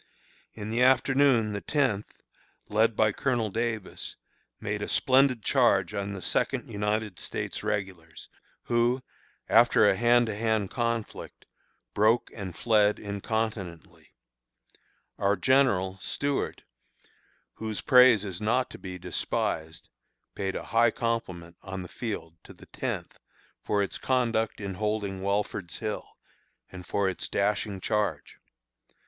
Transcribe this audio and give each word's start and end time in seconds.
In 0.55 0.71
the 0.71 0.81
afternoon 0.81 1.51
the 1.53 1.61
Tenth, 1.61 2.23
led 2.67 2.95
by 2.95 3.11
Colonel 3.11 3.51
Davis, 3.51 4.15
made 4.59 4.81
a 4.81 4.89
splendid 4.89 5.43
charge 5.43 5.93
on 5.93 6.13
the 6.13 6.23
Second 6.23 6.67
United 6.71 7.19
States 7.19 7.61
Regulars, 7.61 8.27
who, 8.63 9.03
after 9.47 9.87
a 9.87 9.95
hand 9.95 10.25
to 10.25 10.35
hand 10.35 10.71
conflict, 10.71 11.45
broke 11.93 12.31
and 12.33 12.55
fled 12.55 12.97
incontinently. 12.97 14.07
Our 15.19 15.35
General 15.35 15.99
(Stuart), 15.99 16.63
whose 17.53 17.81
praise 17.81 18.25
is 18.25 18.41
not 18.41 18.71
to 18.71 18.79
be 18.79 18.97
despised, 18.97 19.87
paid 20.33 20.55
a 20.55 20.63
high 20.65 20.89
compliment 20.89 21.57
on 21.61 21.83
the 21.83 21.87
field 21.87 22.37
to 22.45 22.53
the 22.53 22.65
Tenth 22.65 23.19
for 23.63 23.83
its 23.83 23.99
conduct 23.99 24.59
in 24.59 24.73
holding 24.73 25.21
Welford's 25.21 25.77
Hill, 25.77 26.07
and 26.71 26.87
for 26.87 27.07
its 27.07 27.29
dashing 27.29 27.79
charge. 27.81 28.39